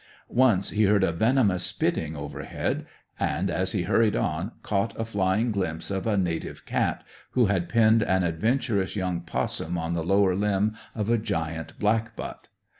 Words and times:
Once 0.29 0.71
he 0.71 0.85
heard 0.85 1.03
a 1.03 1.11
venomous 1.11 1.63
spitting 1.63 2.15
overhead 2.15 2.87
and, 3.19 3.51
as 3.51 3.73
he 3.73 3.83
hurried 3.83 4.15
on, 4.15 4.51
caught 4.63 4.99
a 4.99 5.05
flying 5.05 5.51
glimpse 5.51 5.91
of 5.91 6.07
a 6.07 6.17
native 6.17 6.65
cat, 6.65 7.03
who 7.33 7.45
had 7.45 7.69
pinned 7.69 8.01
an 8.01 8.23
adventurous 8.23 8.95
young 8.95 9.21
'possum 9.21 9.77
on 9.77 9.93
the 9.93 10.03
lower 10.03 10.35
limb 10.35 10.75
of 10.95 11.07
a 11.07 11.19
giant 11.19 11.77
black 11.77 12.15
butt. 12.15 12.47